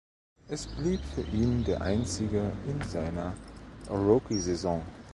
Es 0.47 0.65
blieb 0.65 0.99
für 1.13 1.21
ihn 1.27 1.63
der 1.63 1.81
einzige 1.81 2.53
in 2.67 2.81
seiner 2.81 3.35
Rookiesaison. 3.87 4.81